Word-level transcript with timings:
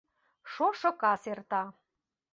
Шошо 0.51 0.89
кас 1.01 1.23
эрта. 1.31 1.61